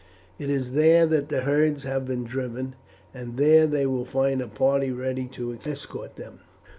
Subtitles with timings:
[0.39, 2.73] It is there that the herds have been driven,
[3.13, 6.39] and there they will find a party ready to escort them.